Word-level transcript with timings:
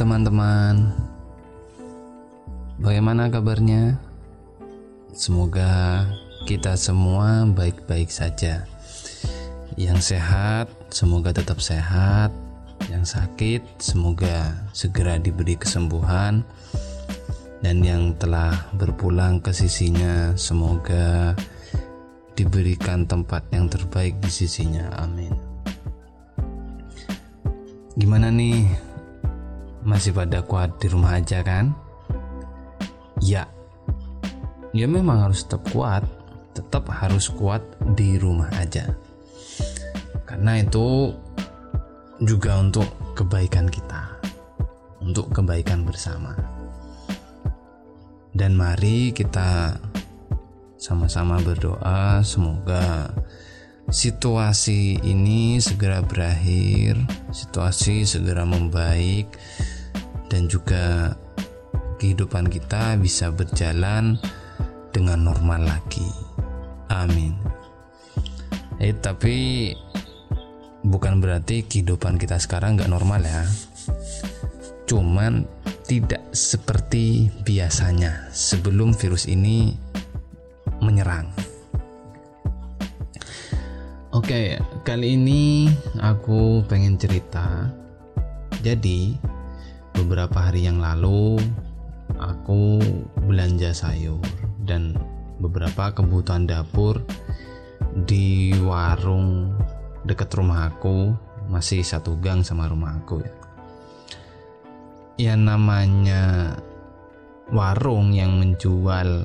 teman-teman, 0.00 0.96
bagaimana 2.80 3.28
kabarnya? 3.28 4.00
Semoga 5.12 6.08
kita 6.48 6.72
semua 6.80 7.44
baik-baik 7.44 8.08
saja. 8.08 8.64
Yang 9.76 10.16
sehat, 10.16 10.72
semoga 10.88 11.36
tetap 11.36 11.60
sehat. 11.60 12.32
Yang 12.88 13.12
sakit, 13.12 13.60
semoga 13.76 14.56
segera 14.72 15.20
diberi 15.20 15.60
kesembuhan. 15.60 16.48
Dan 17.60 17.84
yang 17.84 18.16
telah 18.16 18.56
berpulang 18.72 19.44
ke 19.44 19.52
sisinya, 19.52 20.32
semoga 20.32 21.36
diberikan 22.40 23.04
tempat 23.04 23.44
yang 23.52 23.68
terbaik 23.68 24.16
di 24.24 24.32
sisinya. 24.32 24.96
Amin. 24.96 25.36
Gimana 28.00 28.32
nih? 28.32 28.88
Masih 29.80 30.12
pada 30.12 30.44
kuat 30.44 30.76
di 30.76 30.86
rumah 30.92 31.16
aja 31.16 31.40
kan? 31.40 31.72
Ya. 33.20 33.48
Ya 34.70 34.86
memang 34.86 35.24
harus 35.26 35.44
tetap 35.44 35.66
kuat, 35.72 36.04
tetap 36.54 36.86
harus 36.88 37.32
kuat 37.32 37.64
di 37.96 38.20
rumah 38.20 38.52
aja. 38.60 38.92
Karena 40.28 40.62
itu 40.62 41.10
juga 42.22 42.60
untuk 42.60 42.86
kebaikan 43.16 43.66
kita, 43.66 44.20
untuk 45.02 45.32
kebaikan 45.32 45.82
bersama. 45.82 46.36
Dan 48.30 48.54
mari 48.54 49.10
kita 49.10 49.74
sama-sama 50.80 51.42
berdoa 51.42 52.22
semoga 52.22 53.10
situasi 53.90 55.02
ini 55.02 55.58
segera 55.58 56.00
berakhir, 56.00 56.94
situasi 57.34 58.06
segera 58.06 58.46
membaik, 58.46 59.26
dan 60.30 60.46
juga 60.46 61.14
kehidupan 61.98 62.48
kita 62.48 62.96
bisa 62.96 63.34
berjalan 63.34 64.16
dengan 64.94 65.26
normal 65.26 65.66
lagi. 65.66 66.06
Amin. 66.90 67.34
Eh, 68.80 68.96
tapi 68.96 69.70
bukan 70.80 71.20
berarti 71.20 71.66
kehidupan 71.66 72.16
kita 72.16 72.40
sekarang 72.40 72.80
nggak 72.80 72.90
normal 72.90 73.20
ya. 73.20 73.44
Cuman 74.88 75.44
tidak 75.84 76.22
seperti 76.30 77.28
biasanya 77.42 78.30
sebelum 78.30 78.94
virus 78.94 79.26
ini 79.26 79.74
menyerang. 80.80 81.49
Oke, 84.10 84.58
kali 84.82 85.14
ini 85.14 85.70
aku 86.02 86.66
pengen 86.66 86.98
cerita. 86.98 87.70
Jadi, 88.58 89.14
beberapa 89.94 90.50
hari 90.50 90.66
yang 90.66 90.82
lalu 90.82 91.38
aku 92.18 92.82
belanja 93.22 93.70
sayur 93.70 94.18
dan 94.66 94.98
beberapa 95.38 95.94
kebutuhan 95.94 96.42
dapur 96.42 96.98
di 98.02 98.50
warung 98.66 99.54
dekat 100.02 100.34
rumah 100.34 100.74
aku, 100.74 101.14
masih 101.46 101.86
satu 101.86 102.18
gang 102.18 102.42
sama 102.42 102.66
rumah 102.66 102.98
aku 102.98 103.22
ya. 103.22 103.34
Ya 105.22 105.34
namanya 105.38 106.58
warung 107.54 108.10
yang 108.10 108.42
menjual 108.42 109.22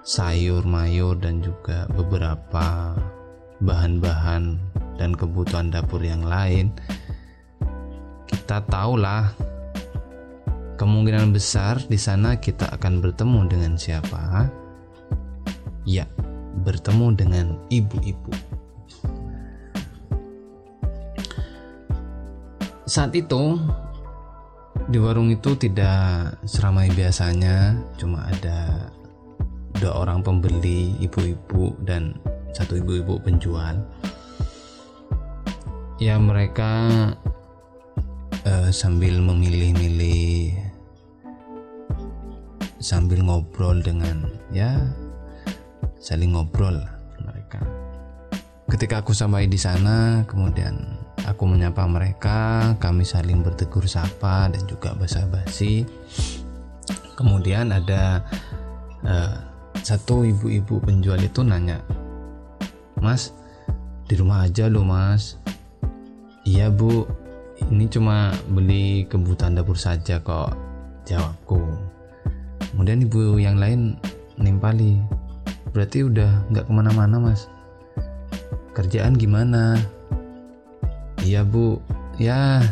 sayur 0.00 0.64
mayur 0.64 1.12
dan 1.20 1.44
juga 1.44 1.84
beberapa 1.92 2.96
bahan-bahan 3.62 4.58
dan 4.98 5.14
kebutuhan 5.14 5.70
dapur 5.70 6.02
yang 6.02 6.26
lain, 6.26 6.74
kita 8.26 8.62
tahulah 8.66 9.30
kemungkinan 10.76 11.30
besar 11.30 11.78
di 11.86 11.94
sana 11.94 12.36
kita 12.36 12.66
akan 12.74 12.98
bertemu 12.98 13.40
dengan 13.46 13.72
siapa? 13.78 14.50
Ya, 15.86 16.06
bertemu 16.66 17.06
dengan 17.14 17.46
ibu-ibu. 17.70 18.34
Saat 22.86 23.14
itu 23.16 23.56
di 24.90 24.98
warung 24.98 25.30
itu 25.30 25.54
tidak 25.56 26.36
seramai 26.44 26.90
biasanya, 26.92 27.78
cuma 27.96 28.26
ada 28.28 28.90
dua 29.78 30.02
orang 30.02 30.20
pembeli, 30.20 30.98
ibu-ibu 31.00 31.72
dan 31.86 32.18
satu 32.52 32.78
ibu-ibu 32.78 33.16
penjual. 33.20 33.80
Ya 35.96 36.20
mereka 36.20 36.88
uh, 38.44 38.70
sambil 38.70 39.18
memilih-milih 39.18 40.56
sambil 42.82 43.22
ngobrol 43.22 43.78
dengan 43.78 44.26
ya 44.50 44.76
saling 46.02 46.34
ngobrol 46.34 46.76
mereka. 47.22 47.62
Ketika 48.66 49.00
aku 49.00 49.14
sampai 49.14 49.46
di 49.46 49.56
sana 49.56 50.26
kemudian 50.26 50.98
aku 51.22 51.46
menyapa 51.46 51.86
mereka 51.86 52.72
kami 52.82 53.06
saling 53.06 53.40
bertegur 53.40 53.86
sapa 53.86 54.50
dan 54.50 54.62
juga 54.66 54.92
basa-basi. 54.98 55.86
Kemudian 57.14 57.70
ada 57.70 58.26
uh, 59.06 59.36
satu 59.78 60.26
ibu-ibu 60.26 60.82
penjual 60.82 61.22
itu 61.22 61.46
nanya 61.46 61.78
Mas, 63.02 63.34
di 64.06 64.14
rumah 64.14 64.46
aja 64.46 64.70
loh 64.70 64.86
mas. 64.86 65.34
Iya 66.46 66.70
bu, 66.70 67.02
ini 67.74 67.90
cuma 67.90 68.30
beli 68.54 69.10
kebutuhan 69.10 69.58
dapur 69.58 69.74
saja 69.74 70.22
kok, 70.22 70.54
jawabku. 71.02 71.58
Kemudian 72.70 73.02
ibu 73.02 73.42
yang 73.42 73.58
lain 73.58 73.98
nimpali, 74.38 75.02
berarti 75.74 76.06
udah 76.06 76.46
nggak 76.54 76.70
ke 76.70 76.72
mana-mana 76.72 77.18
mas. 77.18 77.50
Kerjaan 78.70 79.18
gimana? 79.18 79.74
Iya 81.26 81.42
bu, 81.42 81.82
ya 82.22 82.62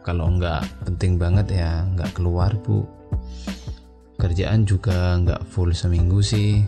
kalau 0.00 0.32
nggak 0.40 0.64
penting 0.88 1.20
banget 1.20 1.52
ya 1.52 1.84
nggak 1.92 2.16
keluar 2.16 2.56
bu. 2.64 2.88
Kerjaan 4.16 4.64
juga 4.64 5.20
nggak 5.20 5.44
full 5.52 5.72
seminggu 5.72 6.24
sih, 6.24 6.64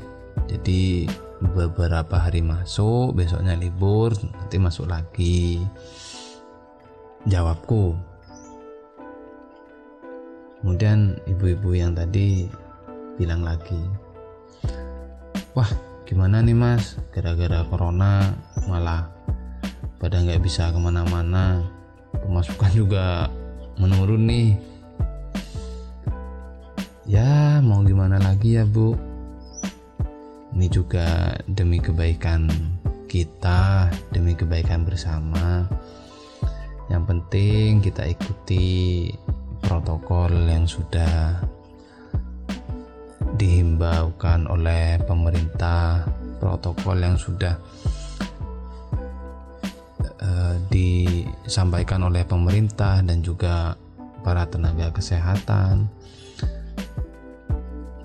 jadi 0.49 1.09
beberapa 1.51 2.23
hari 2.23 2.47
masuk 2.47 3.19
besoknya 3.19 3.59
libur 3.59 4.15
nanti 4.15 4.57
masuk 4.63 4.87
lagi. 4.87 5.67
Jawabku. 7.27 7.99
Kemudian 10.63 11.19
ibu-ibu 11.27 11.75
yang 11.75 11.99
tadi 11.99 12.47
bilang 13.19 13.43
lagi 13.43 13.83
wah 15.53 15.69
gimana 16.09 16.41
nih 16.41 16.57
mas? 16.57 16.97
Gara-gara 17.13 17.65
corona 17.69 18.33
malah 18.69 19.09
pada 20.01 20.21
nggak 20.21 20.43
bisa 20.43 20.73
ke 20.73 20.79
mana-mana. 20.81 21.63
Pemasukan 22.13 22.73
juga 22.73 23.29
menurun 23.77 24.25
nih. 24.29 24.51
Ya 27.09 27.61
mau 27.61 27.85
gimana 27.85 28.17
lagi 28.17 28.57
ya 28.57 28.65
bu 28.65 28.97
ini 30.53 30.69
juga 30.69 31.33
demi 31.49 31.81
kebaikan 31.81 32.49
kita, 33.09 33.89
demi 34.13 34.37
kebaikan 34.37 34.85
bersama. 34.85 35.69
Yang 36.93 37.03
penting 37.09 37.69
kita 37.81 38.05
ikuti 38.09 38.65
protokol 39.65 40.33
yang 40.49 40.69
sudah 40.69 41.41
dihimbaukan 43.41 44.45
oleh 44.49 45.01
pemerintah, 45.09 46.05
protokol 46.37 47.01
yang 47.01 47.17
sudah 47.17 47.57
uh, 50.21 50.57
disampaikan 50.69 52.05
oleh 52.05 52.29
pemerintah 52.29 53.01
dan 53.01 53.25
juga 53.25 53.73
para 54.21 54.45
tenaga 54.45 54.93
kesehatan. 54.93 55.89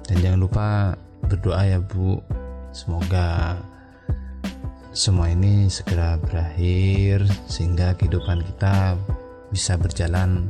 Dan 0.07 0.15
jangan 0.23 0.39
lupa 0.39 0.67
berdoa 1.27 1.67
ya 1.67 1.83
Bu 1.83 2.36
Semoga 2.77 3.57
semua 4.94 5.33
ini 5.33 5.65
segera 5.65 6.21
berakhir 6.21 7.25
sehingga 7.50 7.97
kehidupan 7.97 8.45
kita 8.45 8.94
bisa 9.50 9.81
berjalan 9.81 10.45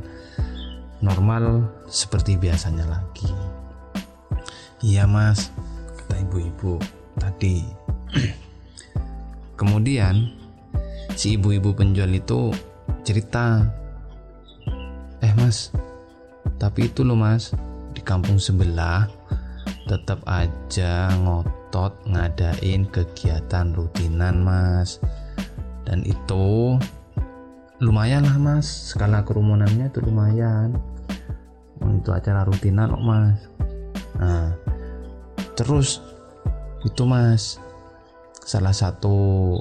normal 1.00 1.64
seperti 1.88 2.36
biasanya 2.36 2.84
lagi. 2.84 3.32
Iya 4.84 5.08
mas, 5.08 5.48
kata 5.96 6.20
ibu-ibu 6.28 6.76
tadi. 7.16 7.64
Kemudian 9.58 10.28
si 11.16 11.40
ibu-ibu 11.40 11.72
penjual 11.72 12.12
itu 12.12 12.52
cerita, 13.08 13.64
eh 15.24 15.32
mas, 15.32 15.72
tapi 16.60 16.92
itu 16.92 17.08
loh 17.08 17.16
mas, 17.16 17.56
di 17.96 18.04
kampung 18.04 18.36
sebelah 18.36 19.08
tetap 19.88 20.20
aja 20.28 21.08
ngot 21.24 21.57
ngotot 21.68 22.00
ngadain 22.08 22.88
kegiatan 22.88 23.76
rutinan 23.76 24.40
mas. 24.40 25.04
Dan 25.84 26.00
itu 26.08 26.80
lumayan 27.84 28.24
lah 28.24 28.40
mas. 28.40 28.64
Skala 28.64 29.20
kerumunannya 29.20 29.92
itu 29.92 30.00
lumayan. 30.00 30.80
Itu 31.84 32.08
acara 32.16 32.48
rutinan 32.48 32.96
kok 32.96 33.04
mas. 33.04 33.38
Nah 34.16 34.56
terus 35.60 36.00
itu 36.88 37.04
mas 37.04 37.60
salah 38.48 38.72
satu 38.72 39.60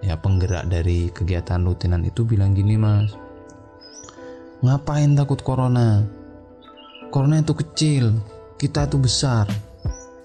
ya 0.00 0.16
penggerak 0.16 0.72
dari 0.72 1.12
kegiatan 1.12 1.68
rutinan 1.68 2.00
itu 2.08 2.24
bilang 2.24 2.56
gini 2.56 2.80
mas. 2.80 3.12
Ngapain 4.64 5.12
takut 5.12 5.44
corona? 5.44 6.00
Corona 7.12 7.44
itu 7.44 7.52
kecil 7.52 8.16
kita 8.56 8.88
itu 8.88 8.96
besar 8.96 9.44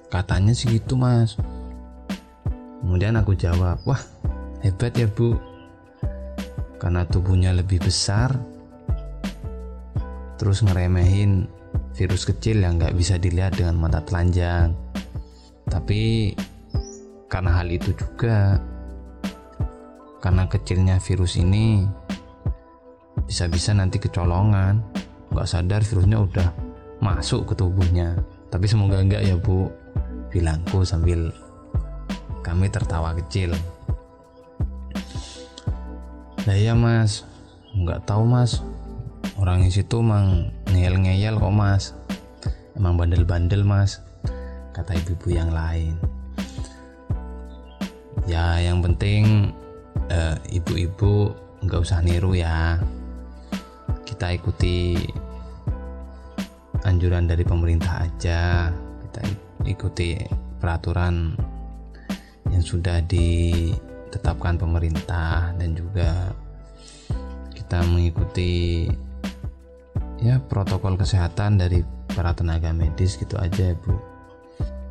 katanya 0.07 0.55
sih 0.55 0.79
gitu 0.79 0.95
mas. 0.95 1.35
Kemudian 2.83 3.19
aku 3.19 3.35
jawab 3.35 3.81
wah 3.83 3.99
hebat 4.63 4.95
ya 4.95 5.07
bu. 5.11 5.35
Karena 6.77 7.03
tubuhnya 7.09 7.51
lebih 7.57 7.81
besar 7.81 8.31
terus 10.37 10.61
ngeremehin 10.61 11.49
virus 11.97 12.29
kecil 12.29 12.61
yang 12.61 12.77
nggak 12.77 12.93
bisa 12.93 13.17
dilihat 13.17 13.57
dengan 13.57 13.75
mata 13.81 13.99
telanjang. 14.05 14.71
Tapi 15.67 16.31
karena 17.27 17.59
hal 17.59 17.67
itu 17.67 17.91
juga 17.97 18.61
karena 20.23 20.47
kecilnya 20.47 21.01
virus 21.01 21.35
ini 21.35 21.83
bisa-bisa 23.25 23.73
nanti 23.73 23.97
kecolongan. 23.99 24.79
Nggak 25.33 25.49
sadar 25.49 25.81
virusnya 25.83 26.17
udah 26.23 26.47
masuk 27.03 27.51
ke 27.51 27.53
tubuhnya. 27.57 28.15
Tapi 28.47 28.63
semoga 28.69 29.01
enggak 29.03 29.27
ya 29.27 29.35
bu 29.35 29.67
bilangku 30.33 30.83
sambil 30.83 31.31
kami 32.43 32.71
tertawa 32.71 33.15
kecil. 33.17 33.55
Nah 36.47 36.55
iya 36.55 36.73
mas. 36.77 37.27
Nggak 37.75 38.07
tahu 38.07 38.23
mas. 38.23 38.63
Orang 39.37 39.61
di 39.61 39.69
situ 39.69 40.01
emang 40.01 40.49
ngeyel-ngeyel 40.71 41.37
kok 41.37 41.53
mas. 41.53 41.91
Emang 42.77 42.95
bandel-bandel 42.95 43.63
mas 43.67 43.99
kata 44.71 44.95
ibu-ibu 44.95 45.33
yang 45.33 45.51
lain. 45.51 45.97
Ya 48.27 48.59
yang 48.59 48.83
penting 48.83 49.55
Eh, 50.07 50.35
ibu-ibu 50.55 51.35
nggak 51.67 51.83
usah 51.83 51.99
niru 51.99 52.31
ya. 52.31 52.79
Kita 54.07 54.31
ikuti 54.31 54.95
anjuran 56.87 57.27
dari 57.27 57.43
pemerintah 57.43 58.07
aja 58.07 58.71
kita 59.03 59.19
ikuti 59.27 59.46
peraturan 60.61 61.35
yang 62.47 62.63
sudah 62.63 63.03
ditetapkan 63.03 64.55
pemerintah 64.55 65.51
dan 65.59 65.75
juga 65.75 66.31
kita 67.51 67.83
mengikuti 67.83 68.87
ya 70.23 70.39
protokol 70.39 70.95
kesehatan 70.95 71.59
dari 71.59 71.83
para 72.15 72.31
tenaga 72.33 72.71
medis 72.71 73.19
gitu 73.19 73.35
aja 73.37 73.75
bu. 73.83 73.93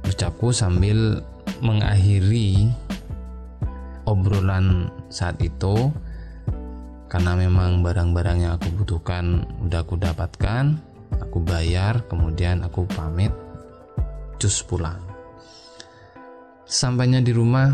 Ucapku 0.07 0.55
sambil 0.55 1.25
mengakhiri 1.65 2.71
obrolan 4.07 4.93
saat 5.11 5.41
itu 5.43 5.91
karena 7.11 7.35
memang 7.35 7.83
barang-barang 7.83 8.39
yang 8.45 8.53
aku 8.55 8.71
butuhkan 8.83 9.47
udah 9.67 9.83
aku 9.83 9.99
dapatkan 9.99 10.79
aku 11.23 11.39
bayar 11.43 12.03
kemudian 12.11 12.63
aku 12.67 12.87
pamit 12.93 13.31
cus 14.37 14.63
pulang 14.65 15.17
sampainya 16.67 17.23
di 17.23 17.31
rumah 17.31 17.71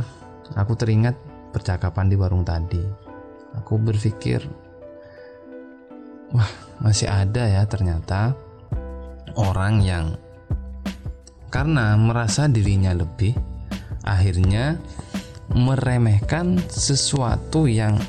aku 0.52 0.76
teringat 0.76 1.16
percakapan 1.52 2.12
di 2.12 2.16
warung 2.16 2.44
tadi. 2.44 2.80
Aku 3.56 3.76
berpikir 3.76 4.40
wah 6.32 6.48
masih 6.80 7.08
ada 7.08 7.44
ya 7.44 7.64
ternyata 7.68 8.32
orang 9.36 9.84
yang 9.84 10.06
karena 11.52 11.96
merasa 12.00 12.48
dirinya 12.48 12.96
lebih 12.96 13.36
akhirnya 14.08 14.80
meremehkan 15.52 16.56
sesuatu 16.72 17.68
yang 17.68 18.00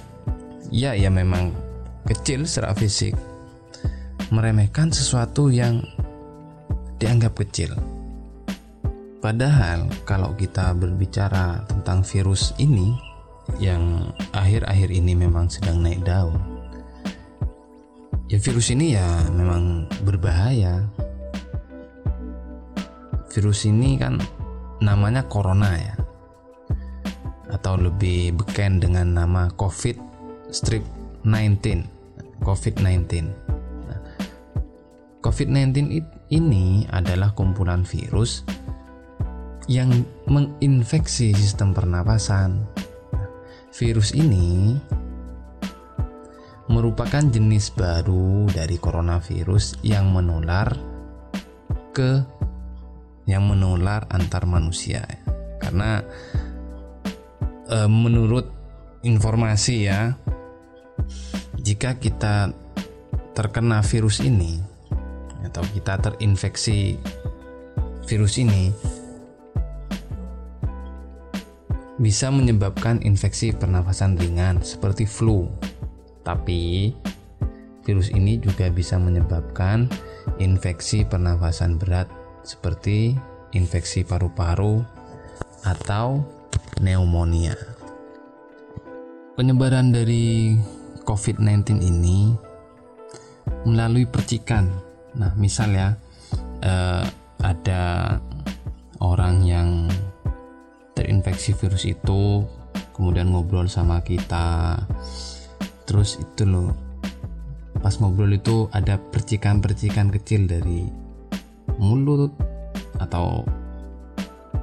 ya 0.71 0.95
ya 0.95 1.11
memang 1.11 1.51
kecil 2.07 2.47
secara 2.47 2.75
fisik. 2.75 3.15
Meremehkan 4.31 4.89
sesuatu 4.89 5.51
yang 5.51 5.83
dianggap 6.97 7.35
kecil 7.38 7.75
padahal 9.23 9.87
kalau 10.03 10.35
kita 10.35 10.75
berbicara 10.75 11.63
tentang 11.71 12.03
virus 12.03 12.51
ini 12.59 12.91
yang 13.55 14.11
akhir-akhir 14.35 14.91
ini 14.91 15.15
memang 15.15 15.47
sedang 15.47 15.79
naik 15.79 16.03
daun. 16.03 16.35
Ya 18.27 18.35
virus 18.43 18.67
ini 18.75 18.99
ya 18.99 19.07
memang 19.31 19.87
berbahaya. 20.03 20.83
Virus 23.31 23.63
ini 23.63 23.95
kan 23.95 24.19
namanya 24.83 25.23
corona 25.31 25.71
ya 25.79 25.95
atau 27.53 27.79
lebih 27.79 28.35
beken 28.35 28.83
dengan 28.83 29.15
nama 29.15 29.47
COVID 29.55 29.95
strip 30.49 30.83
19 31.23 31.85
COVID-19 32.43 33.31
nah, 33.87 34.01
COVID-19 35.23 36.03
ini 36.33 36.83
adalah 36.89 37.31
kumpulan 37.37 37.87
virus 37.87 38.43
yang 39.68 40.04
menginfeksi 40.27 41.31
sistem 41.36 41.71
pernapasan. 41.71 42.63
Virus 43.74 44.13
ini 44.13 44.77
merupakan 46.69 47.25
jenis 47.25 47.74
baru 47.74 48.45
dari 48.48 48.77
coronavirus 48.77 49.81
yang 49.81 50.13
menular 50.13 50.77
ke 51.94 52.21
yang 53.25 53.50
menular 53.50 54.06
antar 54.12 54.45
manusia. 54.45 55.04
Karena 55.57 56.04
e, 57.68 57.77
menurut 57.88 58.51
informasi 59.04 59.75
ya 59.89 60.16
jika 61.59 61.98
kita 61.98 62.51
terkena 63.33 63.81
virus 63.81 64.21
ini 64.21 64.59
atau 65.44 65.63
kita 65.71 66.00
terinfeksi 66.00 67.00
virus 68.06 68.37
ini 68.40 68.93
bisa 72.02 72.33
menyebabkan 72.33 72.97
infeksi 73.06 73.54
pernafasan 73.54 74.18
ringan 74.18 74.62
seperti 74.66 75.06
flu. 75.06 75.45
Tapi 76.26 76.94
virus 77.83 78.09
ini 78.09 78.40
juga 78.40 78.71
bisa 78.71 78.97
menyebabkan 78.97 79.92
infeksi 80.40 81.04
pernafasan 81.04 81.78
berat 81.78 82.07
seperti 82.42 83.14
infeksi 83.54 84.02
paru-paru 84.02 84.81
atau 85.64 86.23
pneumonia. 86.80 87.54
Penyebaran 89.33 89.94
dari 89.94 90.57
COVID-19 91.04 91.81
ini 91.81 92.33
melalui 93.66 94.06
percikan. 94.06 94.69
Nah, 95.18 95.33
misal 95.38 95.73
ya, 95.73 95.90
eh, 96.62 97.06
terinfeksi 101.44 101.59
virus 101.59 101.83
itu, 101.83 102.47
kemudian 102.95 103.28
ngobrol 103.35 103.68
sama 103.68 104.00
kita, 104.00 104.80
terus 105.83 106.16
itu 106.16 106.47
loh, 106.47 106.71
pas 107.83 107.92
ngobrol 108.00 108.31
itu 108.31 108.71
ada 108.71 108.95
percikan-percikan 108.95 110.07
kecil 110.07 110.47
dari 110.47 110.88
mulut 111.76 112.31
atau 113.04 113.44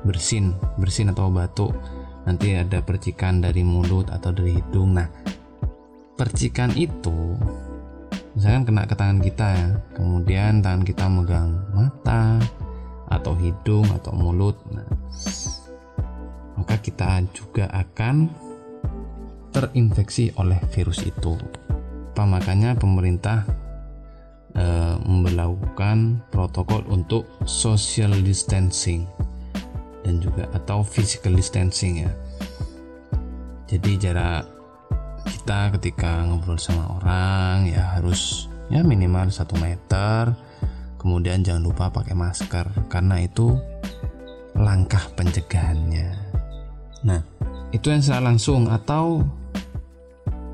bersin 0.08 0.56
bersin 0.80 1.12
atau 1.12 1.28
batuk. 1.28 1.76
Nanti 2.24 2.56
ada 2.56 2.80
percikan 2.80 3.44
dari 3.44 3.60
mulut 3.60 4.08
atau 4.08 4.32
dari 4.32 4.56
hidung. 4.56 4.96
Nah 4.96 5.08
percikan 6.16 6.72
itu 6.80 7.36
misalkan 8.32 8.72
kena 8.72 8.88
ke 8.88 8.96
tangan 8.96 9.20
kita 9.20 9.46
ya 9.52 9.68
kemudian 9.96 10.64
tangan 10.64 10.84
kita 10.84 11.04
megang 11.12 11.60
mata 11.76 12.40
atau 13.12 13.36
hidung 13.36 13.84
atau 13.92 14.16
mulut. 14.16 14.56
Nah 14.72 14.88
maka 16.60 16.76
kita 16.76 17.24
juga 17.32 17.72
akan 17.72 18.28
terinfeksi 19.56 20.36
oleh 20.36 20.60
virus 20.76 21.00
itu. 21.08 21.40
Apa 22.12 22.28
makanya 22.28 22.76
pemerintah 22.76 23.48
e, 24.52 24.64
melakukan 25.08 26.20
protokol 26.28 26.84
untuk 26.92 27.24
social 27.48 28.12
distancing 28.20 29.08
dan 30.04 30.20
juga 30.20 30.52
atau 30.52 30.84
physical 30.84 31.32
distancing 31.32 32.04
ya. 32.04 32.12
Jadi 33.72 33.96
jarak 33.96 34.44
kita 35.24 35.72
ketika 35.80 36.28
ngobrol 36.28 36.60
sama 36.60 37.00
orang 37.00 37.72
ya 37.72 37.96
harus 37.96 38.52
ya 38.68 38.84
minimal 38.84 39.32
satu 39.32 39.56
meter. 39.56 40.36
Kemudian 41.00 41.40
jangan 41.40 41.64
lupa 41.64 41.88
pakai 41.88 42.12
masker 42.12 42.92
karena 42.92 43.24
itu 43.24 43.56
langkah 44.52 45.00
pencegahannya 45.16 46.29
nah 47.06 47.20
itu 47.70 47.88
yang 47.88 48.02
secara 48.02 48.34
langsung 48.34 48.66
atau 48.68 49.24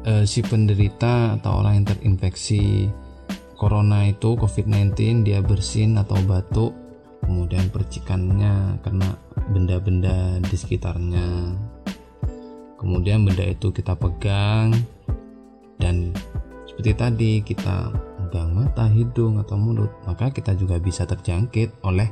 e, 0.04 0.28
si 0.28 0.44
penderita 0.44 1.40
atau 1.40 1.64
orang 1.64 1.82
yang 1.82 1.86
terinfeksi 1.96 2.92
corona 3.56 4.04
itu 4.06 4.36
COVID-19 4.36 5.24
dia 5.24 5.40
bersin 5.40 5.96
atau 5.96 6.20
batuk 6.28 6.76
kemudian 7.26 7.66
percikannya 7.74 8.78
kena 8.86 9.18
benda-benda 9.50 10.38
di 10.42 10.56
sekitarnya. 10.56 11.54
Kemudian 12.76 13.26
benda 13.26 13.42
itu 13.42 13.72
kita 13.72 13.98
pegang 13.98 14.70
dan 15.80 16.12
seperti 16.68 16.92
tadi 16.92 17.32
kita 17.40 17.90
pegang 18.20 18.52
mata, 18.52 18.86
hidung 18.86 19.40
atau 19.40 19.56
mulut 19.56 19.90
maka 20.04 20.28
kita 20.28 20.52
juga 20.54 20.76
bisa 20.76 21.08
terjangkit 21.08 21.82
oleh 21.82 22.06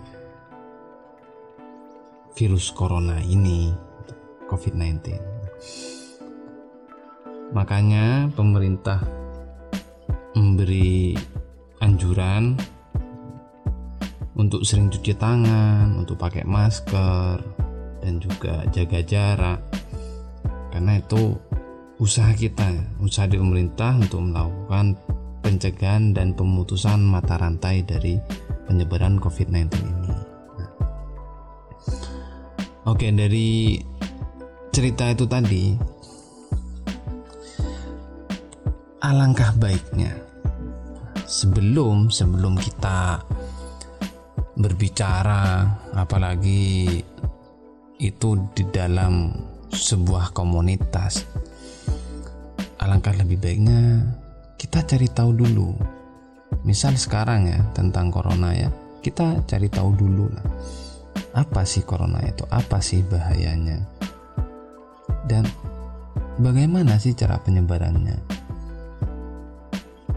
virus 2.34 2.72
corona 2.72 3.20
ini 3.22 3.70
COVID-19 4.54 5.18
makanya 7.50 8.30
pemerintah 8.38 9.02
memberi 10.34 11.14
anjuran 11.78 12.58
untuk 14.34 14.66
sering 14.66 14.90
cuci 14.90 15.14
tangan, 15.14 15.94
untuk 15.94 16.18
pakai 16.18 16.42
masker, 16.42 17.38
dan 18.02 18.18
juga 18.18 18.66
jaga 18.75 19.00
jarak. 19.06 19.61
Karena 20.75 20.99
itu 20.99 21.38
usaha 22.02 22.34
kita, 22.34 22.99
usaha 22.99 23.30
di 23.30 23.38
pemerintah 23.38 23.94
untuk 23.94 24.26
melakukan 24.26 24.99
pencegahan 25.38 26.11
dan 26.11 26.34
pemutusan 26.34 26.99
mata 26.99 27.38
rantai 27.38 27.87
dari 27.87 28.18
penyebaran 28.66 29.23
COVID-19 29.23 29.70
ini. 29.70 30.11
Nah. 30.58 30.70
Oke, 32.90 33.14
dari 33.14 33.78
cerita 34.75 35.07
itu 35.07 35.23
tadi, 35.31 35.71
alangkah 38.99 39.54
baiknya 39.54 40.11
sebelum 41.31 42.11
sebelum 42.11 42.59
kita 42.59 43.23
berbicara 44.59 45.62
apalagi 45.95 46.99
itu 48.02 48.31
di 48.50 48.66
dalam 48.75 49.31
sebuah 49.71 50.35
komunitas 50.35 51.23
alangkah 52.83 53.14
lebih 53.14 53.38
baiknya 53.38 54.02
kita 54.59 54.83
cari 54.83 55.07
tahu 55.07 55.38
dulu. 55.38 55.71
Misal 56.66 56.99
sekarang 56.99 57.47
ya 57.47 57.62
tentang 57.78 58.11
corona 58.11 58.50
ya 58.50 58.75
kita 59.07 59.38
cari 59.47 59.71
tahu 59.71 59.95
dulu 59.95 60.26
lah. 60.35 60.47
Apa 61.38 61.62
sih 61.62 61.87
corona 61.87 62.19
itu? 62.26 62.43
Apa 62.50 62.83
sih 62.83 63.07
bahayanya 63.07 63.93
dan 65.31 65.49
bagaimana 66.40 66.97
sih 67.00 67.16
cara 67.16 67.40
penyebarannya 67.40 68.19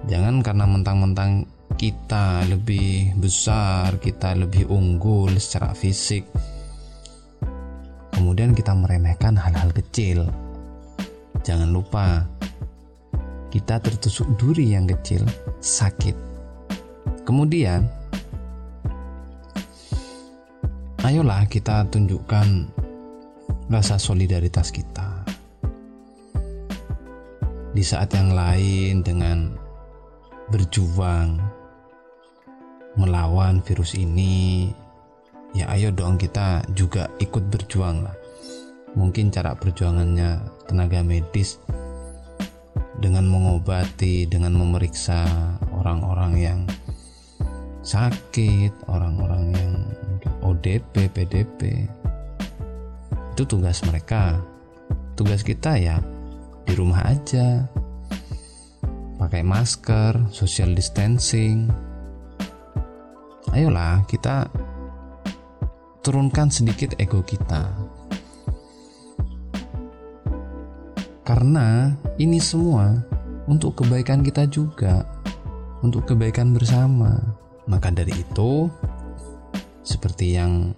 jangan 0.07 0.39
karena 0.39 0.65
mentang-mentang 0.65 1.45
kita 1.77 2.41
lebih 2.49 3.13
besar, 3.21 4.01
kita 4.01 4.33
lebih 4.33 4.65
unggul 4.65 5.29
secara 5.37 5.77
fisik. 5.77 6.25
Kemudian 8.09 8.57
kita 8.57 8.73
meremehkan 8.73 9.37
hal-hal 9.37 9.69
kecil. 9.69 10.25
Jangan 11.45 11.69
lupa, 11.69 12.25
kita 13.53 13.77
tertusuk 13.77 14.25
duri 14.41 14.73
yang 14.73 14.89
kecil 14.89 15.21
sakit. 15.61 16.17
Kemudian, 17.21 17.85
ayolah 21.05 21.45
kita 21.45 21.85
tunjukkan 21.93 22.73
rasa 23.67 23.99
solidaritas 23.99 24.71
kita. 24.71 25.27
Di 27.75 27.83
saat 27.83 28.15
yang 28.15 28.33
lain 28.33 29.03
dengan 29.05 29.53
berjuang 30.47 31.37
melawan 32.97 33.61
virus 33.61 33.93
ini 33.93 34.71
ya 35.53 35.69
ayo 35.75 35.93
dong 35.93 36.17
kita 36.17 36.65
juga 36.73 37.11
ikut 37.21 37.45
berjuang 37.51 38.01
lah 38.01 38.15
mungkin 38.97 39.29
cara 39.29 39.53
perjuangannya 39.53 40.41
tenaga 40.65 41.05
medis 41.05 41.61
dengan 42.97 43.29
mengobati 43.29 44.25
dengan 44.25 44.57
memeriksa 44.57 45.29
orang-orang 45.69 46.33
yang 46.41 46.59
sakit 47.85 48.73
orang-orang 48.89 49.53
yang 49.53 49.73
ODP 50.41 51.13
PDP 51.13 51.85
itu 53.37 53.45
tugas 53.45 53.85
mereka 53.85 54.41
tugas 55.13 55.45
kita 55.45 55.77
ya 55.77 56.01
di 56.65 56.73
rumah 56.73 57.05
aja 57.05 57.69
pakai 59.21 59.45
masker 59.45 60.33
social 60.33 60.73
distancing 60.73 61.69
ayolah 63.53 64.01
kita 64.09 64.49
turunkan 66.07 66.47
sedikit 66.47 66.95
ego 67.03 67.19
kita. 67.19 67.67
Karena 71.27 71.91
ini 72.15 72.39
semua 72.39 73.03
untuk 73.51 73.83
kebaikan 73.83 74.23
kita 74.23 74.47
juga, 74.47 75.03
untuk 75.83 76.07
kebaikan 76.07 76.55
bersama. 76.55 77.19
Maka 77.67 77.91
dari 77.91 78.15
itu, 78.15 78.71
seperti 79.83 80.39
yang 80.39 80.71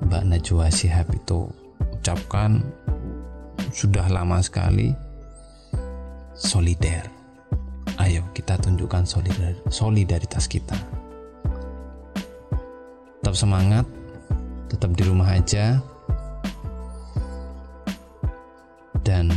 Mbak 0.00 0.24
Najwa 0.24 0.72
Sihab 0.72 1.12
itu 1.12 1.52
ucapkan 2.00 2.64
sudah 3.70 4.08
lama 4.08 4.40
sekali 4.40 4.96
solider. 6.32 7.04
Ayo 8.00 8.24
kita 8.32 8.56
tunjukkan 8.56 9.04
solidaritas 9.68 10.48
kita 10.48 11.00
tetap 13.30 13.46
semangat, 13.46 13.86
tetap 14.66 14.90
di 14.96 15.06
rumah 15.06 15.38
aja, 15.38 15.78
dan 19.06 19.30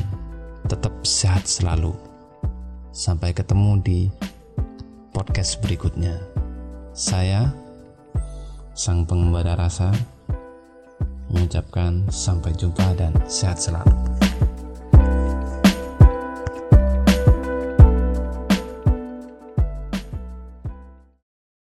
tetap 0.66 0.90
sehat 1.06 1.46
selalu. 1.46 1.94
Sampai 2.90 3.38
ketemu 3.38 3.78
di 3.86 4.00
podcast 5.14 5.62
berikutnya. 5.62 6.16
Saya, 6.96 7.54
Sang 8.74 9.06
Pengembara 9.06 9.54
Rasa, 9.54 9.94
mengucapkan 11.34 12.06
sampai 12.14 12.54
jumpa 12.54 12.94
dan 12.96 13.12
sehat 13.26 13.58
selalu. 13.58 14.13